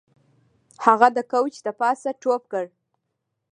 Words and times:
هغه 0.85 1.07
د 1.17 1.19
کوچ 1.31 1.53
د 1.65 1.67
پاسه 1.79 2.09
ټوپ 2.21 2.41
کړ 2.51 2.65